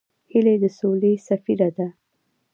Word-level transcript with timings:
هیلۍ 0.31 0.55
د 0.63 0.65
سولې 0.79 1.11
سفیره 1.27 1.69
ده 1.77 1.87